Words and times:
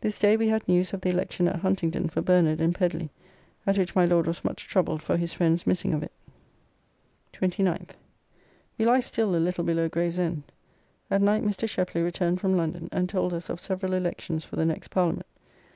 This 0.00 0.20
day 0.20 0.36
we 0.36 0.46
had 0.46 0.68
news 0.68 0.92
of 0.92 1.00
the 1.00 1.08
election 1.10 1.48
at 1.48 1.58
Huntingdon 1.58 2.08
for 2.10 2.22
Bernard 2.22 2.60
and 2.60 2.72
Pedly, 2.72 3.10
at 3.66 3.76
which 3.76 3.96
my 3.96 4.04
Lord 4.06 4.28
was 4.28 4.44
much 4.44 4.68
troubled 4.68 5.02
for 5.02 5.16
his 5.16 5.32
friends' 5.32 5.66
missing 5.66 5.92
of 5.92 6.04
it. 6.04 6.12
29th. 7.32 7.96
We 8.78 8.84
lie 8.86 9.00
still 9.00 9.34
a 9.34 9.42
little 9.44 9.64
below 9.64 9.88
Gravesend. 9.88 10.44
At 11.10 11.20
night 11.20 11.42
Mr. 11.42 11.66
Sheply 11.68 12.04
returned 12.04 12.40
from 12.40 12.56
London, 12.56 12.88
and 12.92 13.08
told 13.08 13.34
us 13.34 13.50
of 13.50 13.58
several 13.58 13.94
elections 13.94 14.44
for 14.44 14.54
the 14.54 14.64
next 14.66 14.92
Parliament. 14.92 15.26